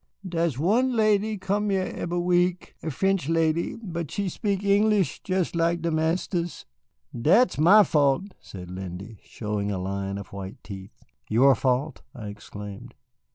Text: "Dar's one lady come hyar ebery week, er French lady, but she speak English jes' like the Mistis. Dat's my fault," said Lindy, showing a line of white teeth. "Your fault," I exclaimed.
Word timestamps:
"Dar's 0.27 0.57
one 0.57 0.95
lady 0.95 1.37
come 1.37 1.69
hyar 1.69 1.93
ebery 1.95 2.19
week, 2.23 2.73
er 2.83 2.89
French 2.89 3.29
lady, 3.29 3.75
but 3.75 4.09
she 4.09 4.29
speak 4.29 4.63
English 4.63 5.21
jes' 5.27 5.53
like 5.53 5.83
the 5.83 5.91
Mistis. 5.91 6.65
Dat's 7.15 7.59
my 7.59 7.83
fault," 7.83 8.33
said 8.39 8.71
Lindy, 8.71 9.19
showing 9.23 9.69
a 9.71 9.77
line 9.77 10.17
of 10.17 10.33
white 10.33 10.57
teeth. 10.63 11.03
"Your 11.29 11.53
fault," 11.53 12.01
I 12.15 12.29
exclaimed. 12.29 12.95